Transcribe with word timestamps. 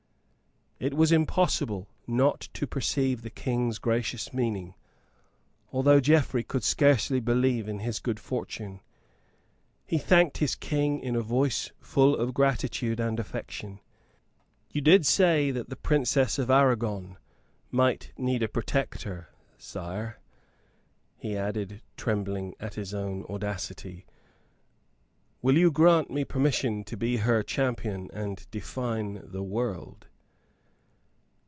It 0.83 0.95
was 0.95 1.11
impossible 1.11 1.89
not 2.07 2.49
to 2.55 2.65
perceive 2.65 3.21
the 3.21 3.29
King's 3.29 3.77
gracious 3.77 4.33
meaning, 4.33 4.73
although 5.71 5.99
Geoffrey 5.99 6.43
could 6.43 6.63
scarce 6.63 7.09
believe 7.09 7.69
in 7.69 7.81
his 7.81 7.99
good 7.99 8.19
fortune. 8.19 8.79
He 9.85 9.99
thanked 9.99 10.39
his 10.39 10.55
King 10.55 10.99
in 10.99 11.15
a 11.15 11.21
voice 11.21 11.71
full 11.79 12.15
of 12.15 12.33
gratitude 12.33 12.99
and 12.99 13.19
affection. 13.19 13.79
"You 14.71 14.81
did 14.81 15.05
say 15.05 15.51
that 15.51 15.69
the 15.69 15.75
Princess 15.75 16.39
of 16.39 16.49
Aragon 16.49 17.17
might 17.69 18.11
need 18.17 18.41
a 18.41 18.47
protector, 18.47 19.29
sire," 19.59 20.17
he 21.15 21.37
added, 21.37 21.83
trembling 21.95 22.55
at 22.59 22.73
his 22.73 22.91
own 22.91 23.23
audacity. 23.29 24.07
"Will 25.43 25.59
you 25.59 25.69
grant 25.69 26.09
me 26.09 26.25
permission 26.25 26.83
to 26.85 26.97
be 26.97 27.17
her 27.17 27.43
champion 27.43 28.09
and 28.11 28.47
defy 28.49 28.99
the 29.21 29.43
world?" 29.43 30.07